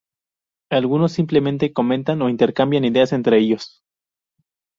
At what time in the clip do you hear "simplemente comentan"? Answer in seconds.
1.11-2.23